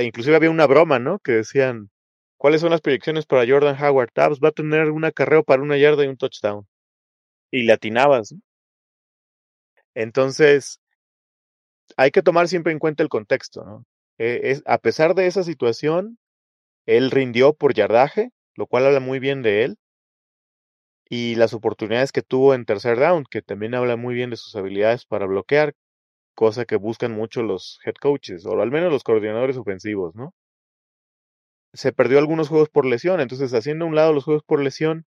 [0.00, 1.18] inclusive había una broma, ¿no?
[1.18, 1.90] Que decían,
[2.44, 4.10] ¿Cuáles son las proyecciones para Jordan Howard?
[4.16, 6.66] Ah, pues va a tener un acarreo para una yarda y un touchdown.
[7.50, 8.34] Y le atinabas.
[9.94, 10.78] Entonces,
[11.96, 13.86] hay que tomar siempre en cuenta el contexto, ¿no?
[14.18, 16.18] E, a pesar de esa situación,
[16.84, 19.76] él rindió por yardaje, lo cual habla muy bien de él.
[21.08, 24.54] Y las oportunidades que tuvo en tercer down, que también habla muy bien de sus
[24.54, 25.72] habilidades para bloquear,
[26.34, 30.34] cosa que buscan mucho los head coaches, o al menos los coordinadores ofensivos, ¿no?
[31.74, 33.20] Se perdió algunos juegos por lesión.
[33.20, 35.06] Entonces, haciendo un lado los juegos por lesión,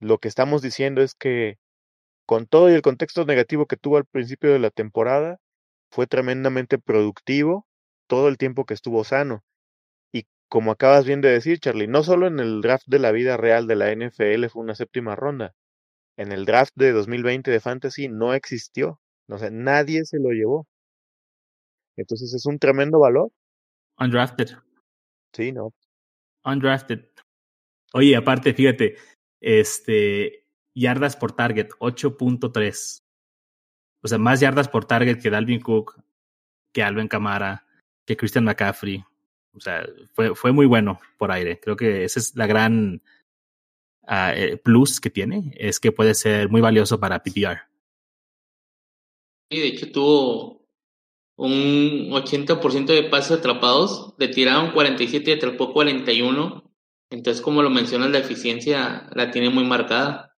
[0.00, 1.58] lo que estamos diciendo es que
[2.28, 5.40] con todo y el contexto negativo que tuvo al principio de la temporada,
[5.90, 7.66] fue tremendamente productivo
[8.06, 9.42] todo el tiempo que estuvo sano.
[10.12, 13.38] Y como acabas bien de decir, Charlie, no solo en el draft de la vida
[13.38, 15.54] real de la NFL fue una séptima ronda.
[16.18, 19.00] En el draft de 2020 de Fantasy no existió.
[19.28, 20.66] O sea, nadie se lo llevó.
[21.96, 23.30] Entonces es un tremendo valor.
[23.98, 24.50] Undrafted.
[25.32, 25.72] Sí, no.
[26.44, 27.04] Undrafted.
[27.92, 28.96] Oye, aparte, fíjate,
[29.40, 33.02] este, yardas por target, 8.3.
[34.02, 36.00] O sea, más yardas por target que Dalvin Cook,
[36.72, 37.66] que Alvin Camara,
[38.06, 39.04] que Christian McCaffrey.
[39.52, 41.58] O sea, fue, fue muy bueno por aire.
[41.58, 43.02] Creo que esa es la gran
[44.02, 47.68] uh, plus que tiene, es que puede ser muy valioso para PPR.
[49.50, 50.67] Sí, de hecho tuvo
[51.38, 56.64] un 80% de pases atrapados, le tiraron 47 y atrapó 41.
[57.10, 60.34] Entonces, como lo mencionas, la eficiencia la tiene muy marcada.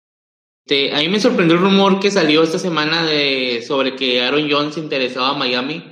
[0.93, 4.77] A mí me sorprendió el rumor que salió esta semana de, sobre que Aaron Jones
[4.77, 5.85] interesaba a Miami.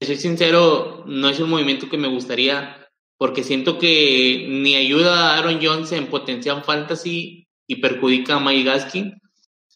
[0.00, 2.80] Soy sincero, no es un movimiento que me gustaría
[3.18, 8.64] porque siento que ni ayuda a Aaron Jones en potencial fantasy y perjudica a Mike
[8.64, 9.20] Gaskin.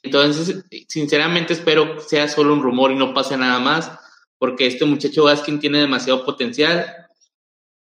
[0.02, 3.90] Entonces, sinceramente espero sea solo un rumor y no pase nada más
[4.38, 7.08] porque este muchacho Gaskin tiene demasiado potencial.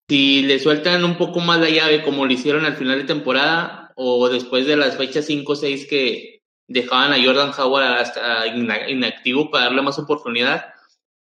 [0.10, 3.94] Si le sueltan un poco más la llave, como lo hicieron al final de temporada,
[3.96, 9.50] o después de las fechas 5 o 6 que dejaban a Jordan Howard hasta inactivo
[9.50, 10.74] para darle más oportunidad,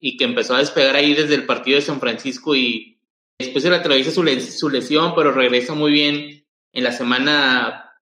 [0.00, 2.98] y que empezó a despegar ahí desde el partido de San Francisco y
[3.38, 4.22] después se le atraviesa su,
[4.68, 7.92] lesión, pero regresa muy bien en la semana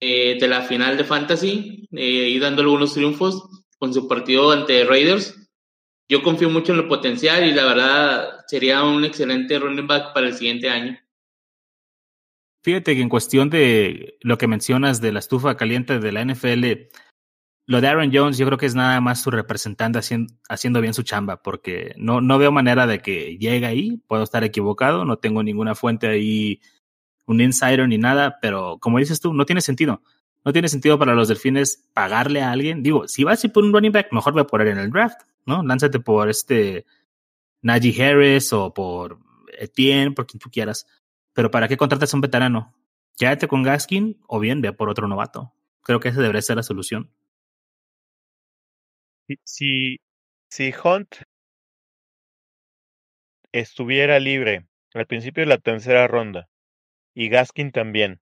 [0.00, 3.44] eh, de la final de Fantasy, eh, y dando algunos triunfos
[3.78, 5.34] con su partido ante Raiders.
[6.10, 10.26] Yo confío mucho en el potencial y la verdad sería un excelente running back para
[10.26, 10.98] el siguiente año.
[12.64, 16.88] Fíjate que en cuestión de lo que mencionas de la estufa caliente de la NFL,
[17.66, 20.94] lo de Aaron Jones yo creo que es nada más su representante haciendo, haciendo bien
[20.94, 25.18] su chamba, porque no, no veo manera de que llegue ahí, puedo estar equivocado, no
[25.18, 26.60] tengo ninguna fuente ahí,
[27.24, 30.02] un insider ni nada, pero como dices tú, no tiene sentido.
[30.44, 32.82] No tiene sentido para los delfines pagarle a alguien.
[32.82, 34.90] Digo, si vas a ir por un running back, mejor voy a poner en el
[34.90, 35.62] draft, ¿no?
[35.62, 36.86] Lánzate por este
[37.62, 39.18] Najee Harris o por
[39.58, 40.86] Etienne, por quien tú quieras.
[41.34, 42.74] Pero ¿para qué contratas a un veterano?
[43.18, 45.52] Quédate con Gaskin o bien ve por otro novato.
[45.82, 47.10] Creo que esa debería ser la solución.
[49.44, 49.98] Si,
[50.48, 51.16] si Hunt
[53.52, 56.48] estuviera libre al principio de la tercera ronda
[57.14, 58.20] y Gaskin también,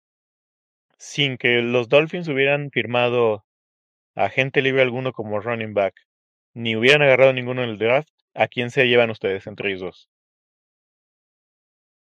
[1.02, 3.44] sin que los Dolphins hubieran firmado
[4.16, 5.96] a gente libre alguno como running back,
[6.54, 10.10] ni hubieran agarrado ninguno en el draft, ¿a quién se llevan ustedes entre ellos dos?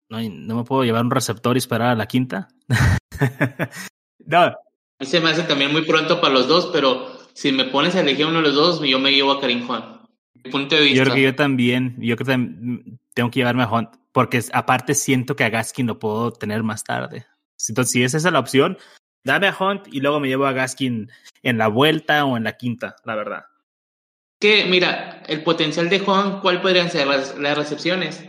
[0.08, 2.48] No, no me puedo llevar un receptor y esperar a la quinta.
[4.24, 4.54] no.
[5.00, 8.24] Se me hace también muy pronto para los dos, pero si me pones a elegir
[8.24, 10.00] uno de los dos, yo me llevo a Karim Juan.
[10.50, 10.96] punto de vista.
[10.96, 14.94] Yo creo que yo también, yo creo que tengo que llevarme a Hunt, porque aparte
[14.94, 17.26] siento que a Gaskin lo puedo tener más tarde.
[17.68, 18.78] Entonces, si esa es la opción,
[19.24, 21.10] dame a Hunt y luego me llevo a Gaskin
[21.42, 23.46] en la vuelta o en la quinta, la verdad.
[24.40, 28.22] Que, mira, el potencial de Hunt, ¿cuál podrían ser las, las recepciones?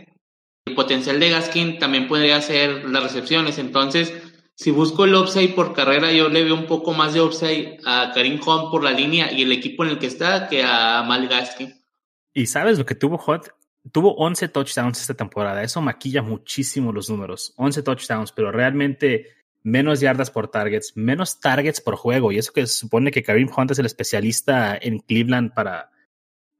[0.66, 3.58] El potencial de Gaskin también podría ser las recepciones.
[3.58, 4.12] Entonces,
[4.56, 8.10] si busco el upside por carrera, yo le veo un poco más de upside a
[8.12, 11.28] Karim Hunt por la línea y el equipo en el que está que a Mal
[11.28, 11.80] Gaskin.
[12.34, 13.46] Y sabes lo que tuvo Hunt?
[13.92, 15.62] Tuvo 11 touchdowns esta temporada.
[15.62, 17.54] Eso maquilla muchísimo los números.
[17.56, 19.28] 11 touchdowns, pero realmente
[19.62, 22.32] menos yardas por targets, menos targets por juego.
[22.32, 25.90] Y eso que se supone que Karim Hunt es el especialista en Cleveland para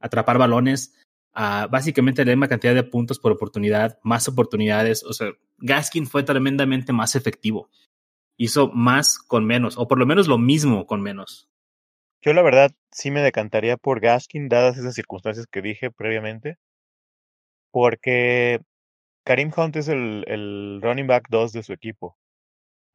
[0.01, 0.95] atrapar balones.
[1.35, 5.05] Uh, básicamente la misma cantidad de puntos por oportunidad, más oportunidades.
[5.05, 7.69] O sea, Gaskin fue tremendamente más efectivo
[8.41, 11.51] hizo más con menos, o por lo menos lo mismo con menos.
[12.23, 16.57] Yo la verdad sí me decantaría por Gaskin, dadas esas circunstancias que dije previamente,
[17.71, 18.61] porque
[19.25, 22.17] Karim Hunt es el, running back 2 de su equipo.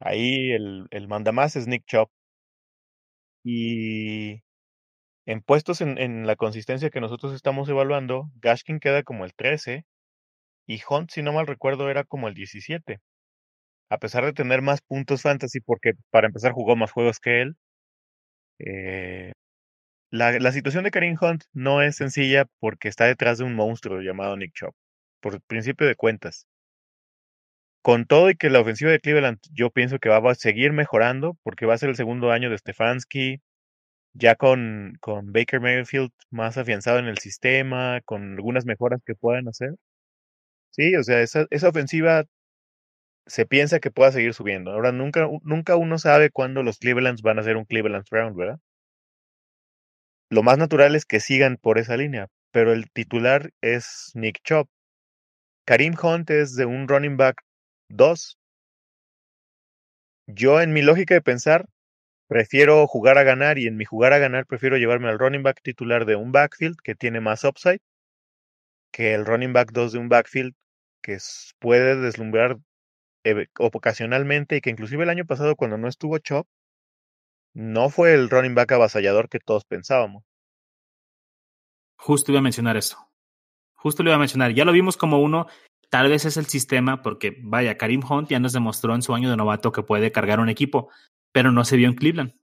[0.00, 2.10] Ahí el, el mandamás es Nick Chop.
[3.44, 4.42] Y
[5.26, 9.84] en puestos en, en, la consistencia que nosotros estamos evaluando, Gaskin queda como el 13
[10.66, 13.00] y Hunt, si no mal recuerdo, era como el 17
[13.90, 17.56] a pesar de tener más puntos fantasy, porque para empezar jugó más juegos que él,
[18.58, 19.32] eh,
[20.16, 24.36] la, situación de Karim Hunt no es sencilla porque está detrás de un monstruo llamado
[24.36, 24.74] Nick Chubb,
[25.20, 26.46] por principio de cuentas.
[27.82, 31.36] Con todo y que la ofensiva de Cleveland yo pienso que va a seguir mejorando
[31.42, 33.40] porque va a ser el segundo año de Stefanski,
[34.14, 39.48] ya con, con Baker Mayfield más afianzado en el sistema, con algunas mejoras que puedan
[39.48, 39.74] hacer.
[40.70, 42.24] Sí, o sea, esa, esa ofensiva
[43.26, 44.72] se piensa que pueda seguir subiendo.
[44.72, 48.58] Ahora, nunca, nunca uno sabe cuándo los Clevelands van a ser un Cleveland Round, ¿verdad?
[50.28, 54.68] Lo más natural es que sigan por esa línea, pero el titular es Nick Chop.
[55.64, 57.42] Karim Hunt es de un running back
[57.88, 58.38] 2.
[60.26, 61.66] Yo, en mi lógica de pensar,
[62.28, 65.60] prefiero jugar a ganar y en mi jugar a ganar prefiero llevarme al running back
[65.62, 67.80] titular de un backfield que tiene más upside
[68.96, 70.54] que el running back 2 de un backfield
[71.02, 71.18] que
[71.58, 72.56] puede deslumbrar
[73.58, 76.46] ocasionalmente y que inclusive el año pasado cuando no estuvo Chop,
[77.56, 80.24] no fue el running back avasallador que todos pensábamos.
[81.96, 82.98] Justo iba a mencionar eso.
[83.74, 84.52] Justo lo iba a mencionar.
[84.52, 85.46] Ya lo vimos como uno,
[85.88, 89.30] tal vez es el sistema, porque vaya, Karim Hunt ya nos demostró en su año
[89.30, 90.90] de novato que puede cargar un equipo,
[91.32, 92.34] pero no se vio en Cleveland.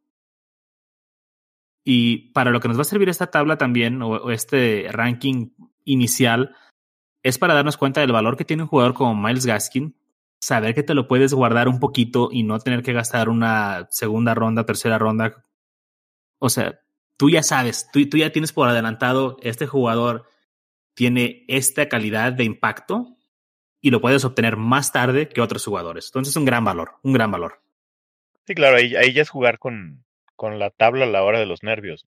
[1.86, 5.52] Y para lo que nos va a servir esta tabla también, o este ranking
[5.86, 6.56] inicial,
[7.22, 9.96] es para darnos cuenta del valor que tiene un jugador como Miles Gaskin,
[10.44, 14.34] saber que te lo puedes guardar un poquito y no tener que gastar una segunda
[14.34, 15.42] ronda, tercera ronda.
[16.38, 16.82] O sea,
[17.16, 20.26] tú ya sabes, tú, tú ya tienes por adelantado, este jugador
[20.96, 23.18] tiene esta calidad de impacto
[23.80, 26.08] y lo puedes obtener más tarde que otros jugadores.
[26.08, 27.62] Entonces es un gran valor, un gran valor.
[28.46, 30.04] Sí, claro, ahí, ahí ya es jugar con,
[30.36, 32.06] con la tabla a la hora de los nervios.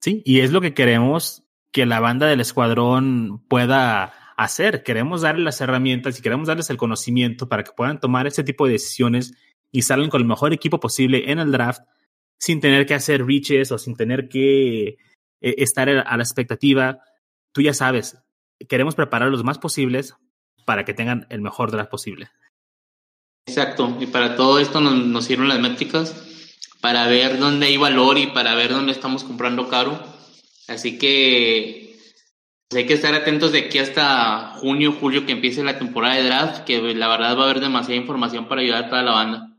[0.00, 1.42] Sí, y es lo que queremos
[1.72, 4.82] que la banda del escuadrón pueda hacer.
[4.82, 8.66] Queremos darles las herramientas y queremos darles el conocimiento para que puedan tomar ese tipo
[8.66, 9.34] de decisiones
[9.70, 11.82] y salgan con el mejor equipo posible en el draft
[12.38, 14.96] sin tener que hacer reaches o sin tener que eh,
[15.40, 17.00] estar a la expectativa.
[17.52, 18.16] Tú ya sabes,
[18.66, 20.14] queremos preparar los más posibles
[20.64, 22.30] para que tengan el mejor draft posible.
[23.46, 26.26] Exacto, y para todo esto nos, nos sirven las métricas.
[26.80, 30.02] para ver dónde hay valor y para ver dónde estamos comprando caro.
[30.66, 31.89] Así que
[32.72, 36.64] hay que estar atentos de aquí hasta junio, julio que empiece la temporada de draft,
[36.64, 39.56] que la verdad va a haber demasiada información para ayudar a toda la banda.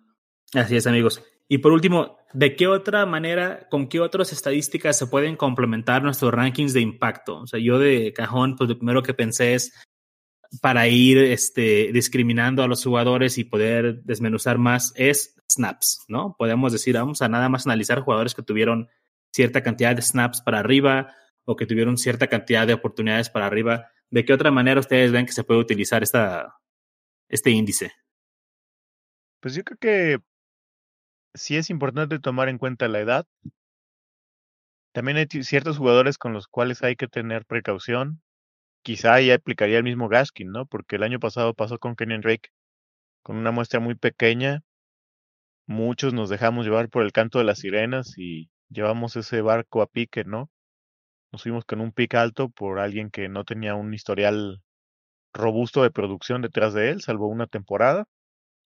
[0.54, 1.22] Así es, amigos.
[1.50, 6.34] Y por último, ¿de qué otra manera, con qué otras estadísticas se pueden complementar nuestros
[6.34, 7.40] rankings de impacto?
[7.40, 9.74] O sea, yo de cajón, pues lo primero que pensé es
[10.62, 16.36] para ir este, discriminando a los jugadores y poder desmenuzar más es snaps, ¿no?
[16.38, 18.88] Podemos decir, vamos a nada más analizar jugadores que tuvieron
[19.34, 21.14] cierta cantidad de snaps para arriba
[21.46, 23.90] o que tuvieron cierta cantidad de oportunidades para arriba.
[24.10, 26.04] ¿De qué otra manera ustedes ven que se puede utilizar
[27.30, 27.94] este índice?
[29.40, 30.20] Pues yo creo que
[31.34, 33.26] sí es importante tomar en cuenta la edad.
[34.94, 38.22] También hay ciertos jugadores con los cuales hay que tener precaución.
[38.84, 40.66] Quizá ahí aplicaría el mismo Gaskin, ¿no?
[40.66, 42.50] Porque el año pasado pasó con Kenyon Drake
[43.24, 44.62] con una muestra muy pequeña.
[45.68, 49.88] Muchos nos dejamos llevar por el canto de las sirenas y llevamos ese barco a
[49.88, 50.50] pique, ¿no?
[51.32, 54.62] Nos fuimos con un pique alto por alguien que no tenía un historial
[55.34, 58.06] robusto de producción detrás de él, salvo una temporada.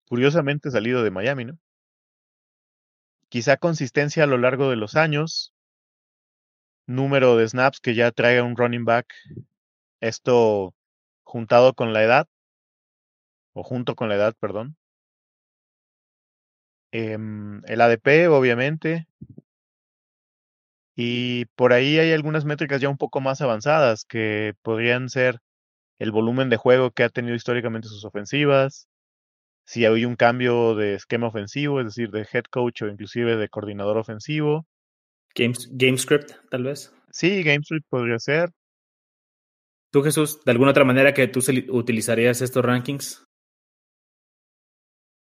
[0.07, 1.59] Curiosamente salido de Miami, ¿no?
[3.29, 5.53] Quizá consistencia a lo largo de los años,
[6.87, 9.13] número de snaps que ya traiga un running back,
[9.99, 10.73] esto
[11.23, 12.27] juntado con la edad,
[13.53, 14.75] o junto con la edad, perdón.
[16.91, 19.07] Em, el ADP, obviamente.
[20.95, 25.39] Y por ahí hay algunas métricas ya un poco más avanzadas que podrían ser
[25.99, 28.87] el volumen de juego que ha tenido históricamente sus ofensivas,
[29.65, 33.49] si hay un cambio de esquema ofensivo, es decir, de head coach o inclusive de
[33.49, 34.65] coordinador ofensivo.
[35.35, 36.93] Game, script, tal vez.
[37.11, 38.51] Sí, GameScript podría ser.
[39.91, 43.25] ¿Tú, Jesús, de alguna otra manera que tú utilizarías estos rankings?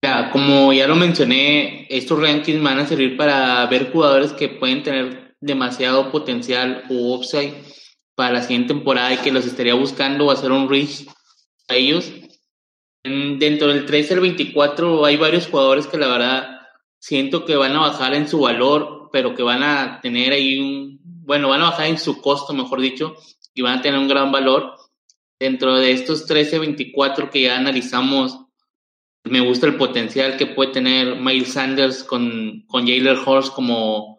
[0.02, 4.82] Ya, como ya lo mencioné, estos rankings van a servir para ver jugadores que pueden
[4.82, 7.54] tener demasiado potencial o upside
[8.14, 11.06] para la siguiente temporada y que los estaría buscando hacer un reach
[11.68, 12.12] a ellos
[13.38, 16.60] dentro del 13 al 24 hay varios jugadores que la verdad
[16.98, 21.00] siento que van a bajar en su valor, pero que van a tener ahí un,
[21.02, 23.14] bueno, van a bajar en su costo, mejor dicho,
[23.54, 24.74] y van a tener un gran valor.
[25.38, 28.40] Dentro de estos 13, 24 que ya analizamos,
[29.24, 34.17] me gusta el potencial que puede tener Miles Sanders con, con Jalen Horst como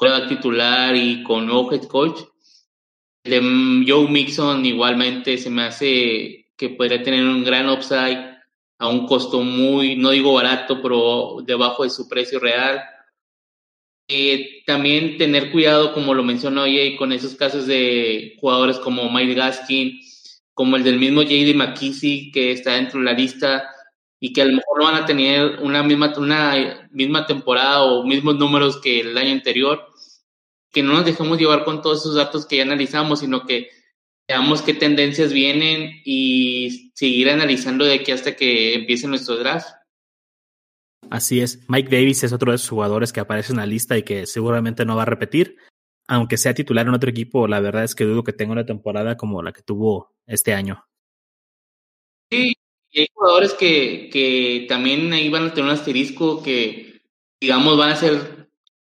[0.00, 2.20] coreback titular y con nuevo coach.
[3.22, 3.38] De
[3.86, 8.18] Joe Mixon igualmente se me hace que podría tener un gran upside
[8.78, 12.80] a un costo muy, no digo barato, pero debajo de su precio real.
[14.08, 19.34] Eh, también tener cuidado, como lo mencionó Jay, con esos casos de jugadores como Mike
[19.34, 20.00] Gaskin,
[20.54, 23.70] como el del mismo JD McKissick, que está dentro de la lista
[24.18, 28.04] y que a lo mejor no van a tener una misma, una misma temporada o
[28.04, 29.89] mismos números que el año anterior.
[30.72, 33.70] Que no nos dejemos llevar con todos esos datos que ya analizamos, sino que
[34.28, 39.68] veamos qué tendencias vienen y seguir analizando de aquí hasta que empiece nuestro draft.
[41.10, 41.68] Así es.
[41.68, 44.84] Mike Davis es otro de esos jugadores que aparece en la lista y que seguramente
[44.84, 45.56] no va a repetir.
[46.06, 49.16] Aunque sea titular en otro equipo, la verdad es que dudo que tenga una temporada
[49.16, 50.84] como la que tuvo este año.
[52.30, 52.54] Sí,
[52.90, 57.02] y hay jugadores que, que también ahí van a tener un asterisco que,
[57.40, 58.39] digamos, van a ser,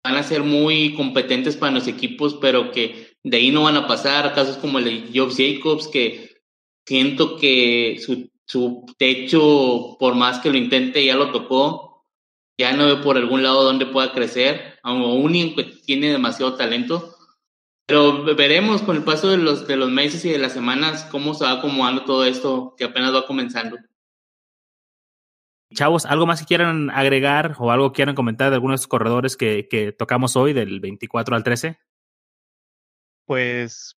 [0.03, 3.87] van a ser muy competentes para los equipos, pero que de ahí no van a
[3.87, 6.41] pasar casos como el de Jobs Jacobs, que
[6.85, 12.05] siento que su, su techo, por más que lo intente, ya lo tocó.
[12.57, 15.33] Ya no veo por algún lado donde pueda crecer, aún
[15.85, 17.15] tiene demasiado talento.
[17.87, 21.33] Pero veremos con el paso de los, de los meses y de las semanas cómo
[21.33, 23.77] se va acomodando todo esto que apenas va comenzando.
[25.73, 29.67] Chavos, ¿algo más que quieran agregar o algo que quieran comentar de algunos corredores que,
[29.69, 31.79] que tocamos hoy, del 24 al 13?
[33.25, 33.95] Pues,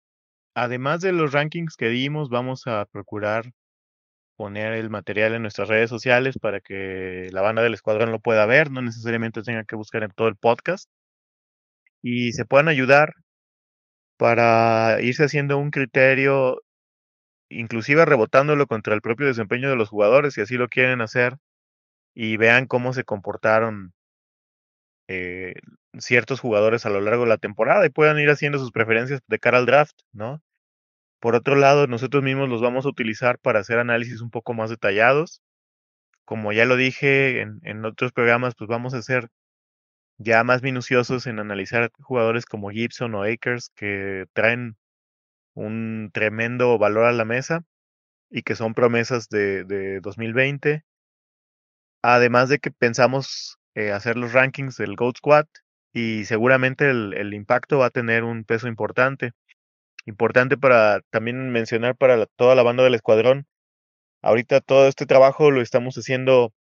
[0.53, 3.53] además de los rankings que dimos, vamos a procurar
[4.35, 8.45] poner el material en nuestras redes sociales para que la banda del escuadrón lo pueda
[8.47, 10.89] ver, no necesariamente tengan que buscar en todo el podcast.
[12.01, 13.13] Y se puedan ayudar
[14.17, 16.61] para irse haciendo un criterio,
[17.49, 21.37] inclusive rebotándolo contra el propio desempeño de los jugadores, si así lo quieren hacer,
[22.13, 23.93] y vean cómo se comportaron
[25.07, 25.55] eh,
[25.97, 29.39] ciertos jugadores a lo largo de la temporada y puedan ir haciendo sus preferencias de
[29.39, 30.41] cara al draft, ¿no?
[31.19, 34.69] Por otro lado, nosotros mismos los vamos a utilizar para hacer análisis un poco más
[34.69, 35.41] detallados.
[36.25, 39.29] Como ya lo dije en, en otros programas, pues vamos a ser
[40.17, 44.77] ya más minuciosos en analizar jugadores como Gibson o Akers que traen
[45.53, 47.63] un tremendo valor a la mesa
[48.29, 50.83] y que son promesas de, de 2020.
[52.01, 55.45] Además de que pensamos eh, hacer los rankings del Goat Squad
[55.93, 59.33] y seguramente el, impacto va a tener un peso importante.
[60.05, 63.45] Importante para también mencionar para toda la banda del escuadrón.
[64.21, 66.53] Ahorita todo este trabajo lo estamos haciendo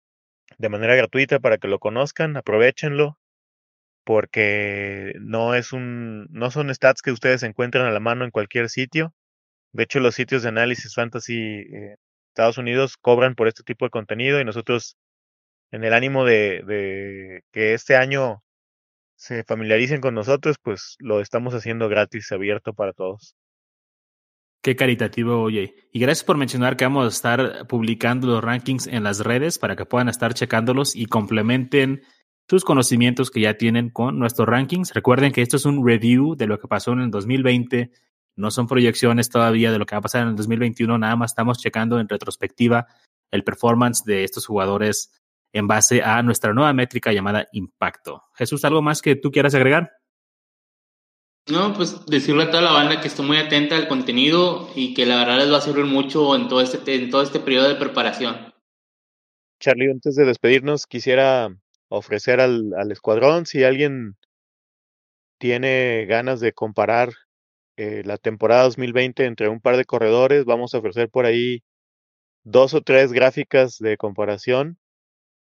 [0.59, 3.19] de manera gratuita para que lo conozcan, aprovechenlo,
[4.05, 8.69] porque no es un, no son stats que ustedes encuentran a la mano en cualquier
[8.69, 9.15] sitio.
[9.73, 11.97] De hecho, los sitios de análisis fantasy eh,
[12.31, 14.97] Estados Unidos cobran por este tipo de contenido y nosotros,
[15.71, 18.43] en el ánimo de, que este año
[19.17, 23.35] se familiaricen con nosotros, pues lo estamos haciendo gratis, abierto para todos.
[24.63, 25.75] Qué caritativo, oye.
[25.93, 29.77] Y gracias por mencionar que vamos a estar publicando los rankings en las redes para
[29.77, 32.03] que puedan estar checándolos y complementen
[32.49, 34.93] sus conocimientos que ya tienen con nuestros rankings.
[34.93, 37.91] Recuerden que esto es un review de lo que pasó en el 2020.
[38.37, 40.99] No son proyecciones todavía de lo que va a pasar en el 2021.
[40.99, 42.87] Nada más estamos checando en retrospectiva
[43.31, 45.20] el performance de estos jugadores
[45.53, 48.23] en base a nuestra nueva métrica llamada impacto.
[48.35, 49.93] Jesús, ¿algo más que tú quieras agregar?
[51.49, 55.07] No, pues decirle a toda la banda que esté muy atenta al contenido y que
[55.07, 57.75] la verdad les va a servir mucho en todo este, en todo este periodo de
[57.75, 58.53] preparación.
[59.59, 61.49] Charlie, antes de despedirnos, quisiera
[61.89, 64.17] ofrecer al, al escuadrón, si alguien
[65.39, 67.15] tiene ganas de comparar
[67.77, 71.65] eh, la temporada 2020 entre un par de corredores, vamos a ofrecer por ahí
[72.45, 74.79] dos o tres gráficas de comparación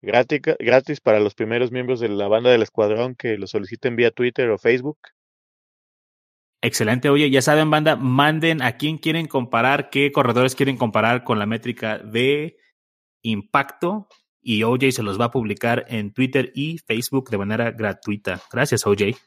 [0.02, 4.50] gratis para los primeros miembros de la banda del escuadrón que lo soliciten vía Twitter
[4.50, 4.98] o Facebook.
[6.62, 7.10] Excelente.
[7.10, 11.46] Oye, ya saben, banda, manden a quién quieren comparar, qué corredores quieren comparar con la
[11.46, 12.58] métrica de
[13.22, 14.08] impacto
[14.42, 18.42] y OJ se los va a publicar en Twitter y Facebook de manera gratuita.
[18.52, 19.18] Gracias, OJ.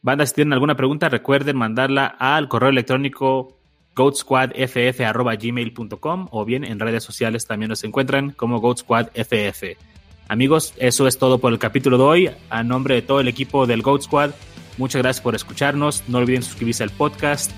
[0.00, 3.57] Banda, si tienen alguna pregunta, recuerden mandarla al correo electrónico
[3.98, 9.76] goatsquadff.gmail.com o bien en redes sociales también nos encuentran como GoatSquadFF.
[10.28, 12.30] Amigos, eso es todo por el capítulo de hoy.
[12.48, 14.30] A nombre de todo el equipo del Goat Squad,
[14.76, 16.04] muchas gracias por escucharnos.
[16.06, 17.50] No olviden suscribirse al podcast.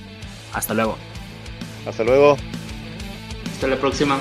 [0.54, 0.96] Hasta luego.
[1.86, 2.38] Hasta luego.
[3.52, 4.18] Hasta la próxima.